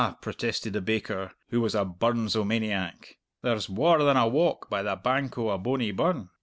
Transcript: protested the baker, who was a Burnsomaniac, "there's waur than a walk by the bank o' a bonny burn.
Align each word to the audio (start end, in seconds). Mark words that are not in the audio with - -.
protested 0.19 0.73
the 0.73 0.81
baker, 0.81 1.31
who 1.51 1.61
was 1.61 1.75
a 1.75 1.85
Burnsomaniac, 1.85 3.19
"there's 3.43 3.69
waur 3.69 3.99
than 4.03 4.17
a 4.17 4.27
walk 4.27 4.67
by 4.67 4.81
the 4.81 4.95
bank 4.95 5.37
o' 5.37 5.51
a 5.51 5.59
bonny 5.59 5.91
burn. 5.91 6.29